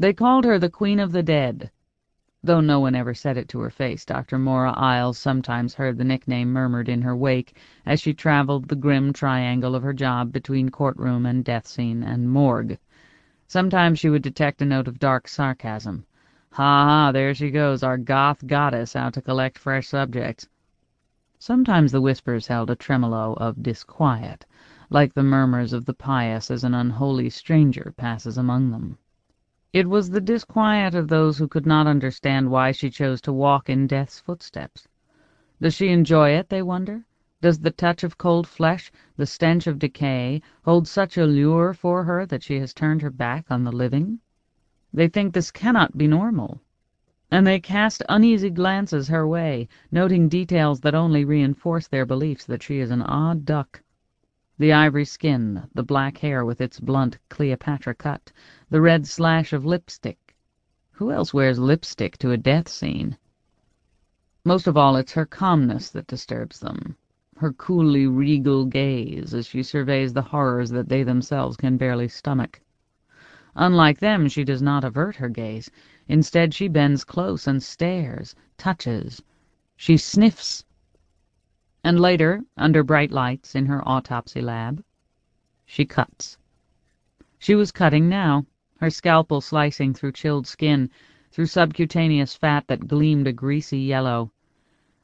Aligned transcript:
They 0.00 0.12
called 0.12 0.44
her 0.44 0.60
the 0.60 0.70
Queen 0.70 1.00
of 1.00 1.10
the 1.10 1.24
Dead. 1.24 1.72
Though 2.44 2.60
no 2.60 2.78
one 2.78 2.94
ever 2.94 3.14
said 3.14 3.36
it 3.36 3.48
to 3.48 3.58
her 3.58 3.70
face, 3.70 4.04
Dr. 4.04 4.38
Maura 4.38 4.70
Isles 4.70 5.18
sometimes 5.18 5.74
heard 5.74 5.98
the 5.98 6.04
nickname 6.04 6.52
murmured 6.52 6.88
in 6.88 7.02
her 7.02 7.16
wake 7.16 7.56
as 7.84 8.00
she 8.00 8.14
travelled 8.14 8.68
the 8.68 8.76
grim 8.76 9.12
triangle 9.12 9.74
of 9.74 9.82
her 9.82 9.92
job 9.92 10.30
between 10.30 10.68
courtroom 10.68 11.26
and 11.26 11.44
death 11.44 11.66
scene 11.66 12.04
and 12.04 12.30
morgue. 12.30 12.78
Sometimes 13.48 13.98
she 13.98 14.08
would 14.08 14.22
detect 14.22 14.62
a 14.62 14.64
note 14.64 14.86
of 14.86 15.00
dark 15.00 15.26
sarcasm. 15.26 16.06
Ha 16.52 16.84
ha, 16.84 17.10
there 17.10 17.34
she 17.34 17.50
goes, 17.50 17.82
our 17.82 17.98
goth 17.98 18.46
goddess 18.46 18.94
out 18.94 19.14
to 19.14 19.20
collect 19.20 19.58
fresh 19.58 19.88
subjects. 19.88 20.48
Sometimes 21.40 21.90
the 21.90 22.00
whispers 22.00 22.46
held 22.46 22.70
a 22.70 22.76
tremolo 22.76 23.34
of 23.34 23.64
disquiet, 23.64 24.46
like 24.90 25.12
the 25.14 25.24
murmurs 25.24 25.72
of 25.72 25.86
the 25.86 25.94
pious 25.94 26.52
as 26.52 26.62
an 26.62 26.72
unholy 26.74 27.28
stranger 27.30 27.92
passes 27.96 28.38
among 28.38 28.70
them. 28.70 28.96
It 29.70 29.86
was 29.86 30.08
the 30.08 30.20
disquiet 30.20 30.94
of 30.94 31.08
those 31.08 31.36
who 31.36 31.46
could 31.46 31.66
not 31.66 31.86
understand 31.86 32.50
why 32.50 32.72
she 32.72 32.88
chose 32.88 33.20
to 33.20 33.32
walk 33.34 33.68
in 33.68 33.86
Death's 33.86 34.18
footsteps. 34.18 34.88
Does 35.60 35.74
she 35.74 35.88
enjoy 35.88 36.30
it, 36.30 36.48
they 36.48 36.62
wonder? 36.62 37.04
Does 37.42 37.60
the 37.60 37.70
touch 37.70 38.02
of 38.02 38.16
cold 38.16 38.46
flesh, 38.46 38.90
the 39.16 39.26
stench 39.26 39.66
of 39.66 39.78
decay, 39.78 40.40
hold 40.64 40.88
such 40.88 41.18
allure 41.18 41.74
for 41.74 42.04
her 42.04 42.24
that 42.24 42.42
she 42.42 42.58
has 42.60 42.72
turned 42.72 43.02
her 43.02 43.10
back 43.10 43.44
on 43.50 43.64
the 43.64 43.70
living? 43.70 44.20
They 44.92 45.06
think 45.06 45.34
this 45.34 45.50
cannot 45.50 45.98
be 45.98 46.06
normal, 46.06 46.62
and 47.30 47.46
they 47.46 47.60
cast 47.60 48.02
uneasy 48.08 48.48
glances 48.48 49.08
her 49.08 49.28
way, 49.28 49.68
noting 49.92 50.30
details 50.30 50.80
that 50.80 50.94
only 50.94 51.26
reinforce 51.26 51.88
their 51.88 52.06
beliefs 52.06 52.46
that 52.46 52.62
she 52.62 52.78
is 52.78 52.90
an 52.90 53.02
odd 53.02 53.44
duck. 53.44 53.82
The 54.60 54.72
ivory 54.72 55.04
skin, 55.04 55.68
the 55.72 55.84
black 55.84 56.18
hair 56.18 56.44
with 56.44 56.60
its 56.60 56.80
blunt 56.80 57.18
Cleopatra 57.28 57.94
cut, 57.94 58.32
the 58.68 58.80
red 58.80 59.06
slash 59.06 59.52
of 59.52 59.64
lipstick. 59.64 60.34
Who 60.94 61.12
else 61.12 61.32
wears 61.32 61.60
lipstick 61.60 62.18
to 62.18 62.32
a 62.32 62.36
death 62.36 62.66
scene? 62.66 63.16
Most 64.44 64.66
of 64.66 64.76
all, 64.76 64.96
it's 64.96 65.12
her 65.12 65.26
calmness 65.26 65.90
that 65.90 66.08
disturbs 66.08 66.58
them, 66.58 66.96
her 67.36 67.52
coolly 67.52 68.08
regal 68.08 68.64
gaze 68.64 69.32
as 69.32 69.46
she 69.46 69.62
surveys 69.62 70.12
the 70.12 70.22
horrors 70.22 70.70
that 70.70 70.88
they 70.88 71.04
themselves 71.04 71.56
can 71.56 71.76
barely 71.76 72.08
stomach. 72.08 72.60
Unlike 73.54 74.00
them, 74.00 74.26
she 74.26 74.42
does 74.42 74.60
not 74.60 74.82
avert 74.82 75.14
her 75.16 75.28
gaze. 75.28 75.70
Instead, 76.08 76.52
she 76.52 76.66
bends 76.66 77.04
close 77.04 77.46
and 77.46 77.62
stares, 77.62 78.34
touches. 78.56 79.22
She 79.76 79.96
sniffs 79.96 80.64
and 81.88 81.98
later, 82.00 82.42
under 82.58 82.82
bright 82.82 83.10
lights 83.10 83.54
in 83.54 83.64
her 83.64 83.80
autopsy 83.88 84.42
lab, 84.42 84.84
she 85.64 85.86
cuts. 85.86 86.36
She 87.38 87.54
was 87.54 87.72
cutting 87.72 88.10
now, 88.10 88.44
her 88.78 88.90
scalpel 88.90 89.40
slicing 89.40 89.94
through 89.94 90.12
chilled 90.12 90.46
skin, 90.46 90.90
through 91.30 91.46
subcutaneous 91.46 92.36
fat 92.36 92.66
that 92.66 92.88
gleamed 92.88 93.26
a 93.26 93.32
greasy 93.32 93.78
yellow. 93.78 94.30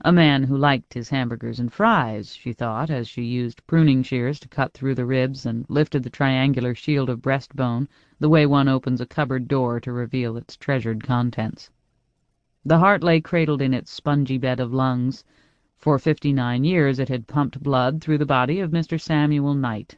A 0.00 0.10
man 0.10 0.44
who 0.44 0.56
liked 0.56 0.94
his 0.94 1.10
hamburgers 1.10 1.60
and 1.60 1.70
fries, 1.70 2.34
she 2.34 2.54
thought, 2.54 2.88
as 2.88 3.06
she 3.06 3.24
used 3.24 3.66
pruning 3.66 4.02
shears 4.02 4.40
to 4.40 4.48
cut 4.48 4.72
through 4.72 4.94
the 4.94 5.04
ribs 5.04 5.44
and 5.44 5.66
lifted 5.68 6.02
the 6.02 6.08
triangular 6.08 6.74
shield 6.74 7.10
of 7.10 7.20
breastbone 7.20 7.88
the 8.18 8.30
way 8.30 8.46
one 8.46 8.68
opens 8.68 9.02
a 9.02 9.06
cupboard 9.06 9.48
door 9.48 9.80
to 9.80 9.92
reveal 9.92 10.34
its 10.34 10.56
treasured 10.56 11.04
contents. 11.04 11.70
The 12.64 12.78
heart 12.78 13.02
lay 13.02 13.20
cradled 13.20 13.60
in 13.60 13.74
its 13.74 13.90
spongy 13.90 14.38
bed 14.38 14.60
of 14.60 14.72
lungs. 14.72 15.24
For 15.82 15.98
fifty-nine 15.98 16.62
years 16.64 16.98
it 16.98 17.08
had 17.08 17.26
pumped 17.26 17.62
blood 17.62 18.02
through 18.02 18.18
the 18.18 18.26
body 18.26 18.60
of 18.60 18.70
Mr. 18.70 19.00
Samuel 19.00 19.54
Knight. 19.54 19.96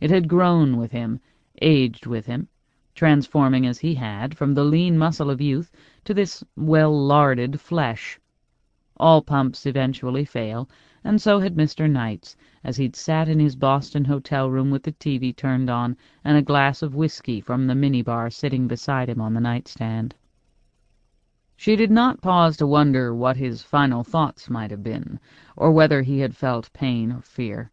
It 0.00 0.08
had 0.08 0.28
grown 0.28 0.76
with 0.76 0.92
him, 0.92 1.18
aged 1.60 2.06
with 2.06 2.26
him, 2.26 2.46
transforming 2.94 3.66
as 3.66 3.80
he 3.80 3.96
had 3.96 4.36
from 4.36 4.54
the 4.54 4.62
lean 4.62 4.96
muscle 4.96 5.28
of 5.28 5.40
youth 5.40 5.72
to 6.04 6.14
this 6.14 6.44
well-larded 6.56 7.60
flesh. 7.60 8.20
All 8.98 9.20
pumps 9.20 9.66
eventually 9.66 10.24
fail, 10.24 10.70
and 11.02 11.20
so 11.20 11.40
had 11.40 11.56
Mr. 11.56 11.90
Knight's, 11.90 12.36
as 12.62 12.76
he'd 12.76 12.94
sat 12.94 13.28
in 13.28 13.40
his 13.40 13.56
Boston 13.56 14.04
hotel 14.04 14.48
room 14.48 14.70
with 14.70 14.84
the 14.84 14.92
TV 14.92 15.34
turned 15.34 15.68
on 15.68 15.96
and 16.22 16.38
a 16.38 16.42
glass 16.42 16.82
of 16.82 16.94
whiskey 16.94 17.40
from 17.40 17.66
the 17.66 17.74
minibar 17.74 18.30
sitting 18.30 18.68
beside 18.68 19.08
him 19.08 19.20
on 19.20 19.34
the 19.34 19.40
nightstand. 19.40 20.14
She 21.58 21.74
did 21.74 21.90
not 21.90 22.20
pause 22.20 22.58
to 22.58 22.66
wonder 22.66 23.14
what 23.14 23.38
his 23.38 23.62
final 23.62 24.04
thoughts 24.04 24.50
might 24.50 24.70
have 24.70 24.82
been, 24.82 25.18
or 25.56 25.72
whether 25.72 26.02
he 26.02 26.18
had 26.18 26.36
felt 26.36 26.70
pain 26.74 27.10
or 27.10 27.22
fear. 27.22 27.70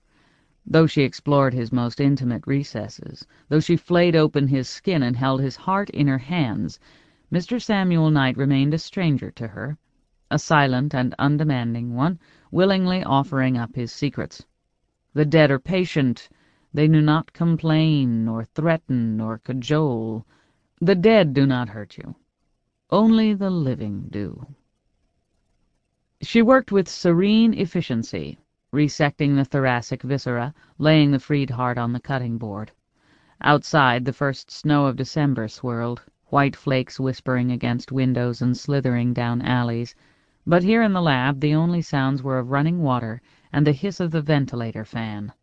Though 0.65 0.87
she 0.87 1.01
explored 1.01 1.53
his 1.53 1.73
most 1.73 1.99
intimate 1.99 2.47
recesses, 2.47 3.27
though 3.49 3.59
she 3.59 3.75
flayed 3.75 4.15
open 4.15 4.47
his 4.47 4.69
skin 4.69 5.03
and 5.03 5.17
held 5.17 5.41
his 5.41 5.57
heart 5.57 5.89
in 5.89 6.07
her 6.07 6.19
hands, 6.19 6.79
Mr. 7.29 7.61
Samuel 7.61 8.09
Knight 8.09 8.37
remained 8.37 8.73
a 8.73 8.77
stranger 8.77 9.29
to 9.31 9.49
her, 9.49 9.77
a 10.31 10.39
silent 10.39 10.95
and 10.95 11.13
undemanding 11.19 11.93
one, 11.93 12.19
willingly 12.51 13.03
offering 13.03 13.57
up 13.57 13.75
his 13.75 13.91
secrets. 13.91 14.45
The 15.13 15.25
dead 15.25 15.51
are 15.51 15.59
patient. 15.59 16.29
They 16.73 16.87
do 16.87 17.01
not 17.01 17.33
complain, 17.33 18.23
nor 18.23 18.45
threaten, 18.45 19.17
nor 19.17 19.39
cajole. 19.39 20.25
The 20.79 20.95
dead 20.95 21.33
do 21.33 21.45
not 21.45 21.67
hurt 21.67 21.97
you. 21.97 22.15
Only 22.93 23.33
the 23.33 23.49
living 23.49 24.07
do. 24.11 24.45
She 26.21 26.43
worked 26.43 26.71
with 26.71 26.87
serene 26.87 27.51
efficiency, 27.55 28.37
resecting 28.71 29.35
the 29.35 29.43
thoracic 29.45 30.03
viscera, 30.03 30.53
laying 30.77 31.09
the 31.09 31.17
freed 31.17 31.49
heart 31.49 31.79
on 31.79 31.93
the 31.93 31.99
cutting 31.99 32.37
board. 32.37 32.71
Outside, 33.41 34.05
the 34.05 34.13
first 34.13 34.51
snow 34.51 34.85
of 34.85 34.95
December 34.95 35.47
swirled, 35.47 36.03
white 36.27 36.55
flakes 36.55 36.99
whispering 36.99 37.49
against 37.49 37.91
windows 37.91 38.43
and 38.43 38.55
slithering 38.55 39.11
down 39.11 39.41
alleys, 39.41 39.95
but 40.45 40.61
here 40.61 40.83
in 40.83 40.93
the 40.93 41.01
lab 41.01 41.39
the 41.39 41.55
only 41.55 41.81
sounds 41.81 42.21
were 42.21 42.37
of 42.37 42.51
running 42.51 42.83
water 42.83 43.23
and 43.51 43.65
the 43.65 43.71
hiss 43.71 43.99
of 43.99 44.11
the 44.11 44.21
ventilator 44.21 44.85
fan. 44.85 45.33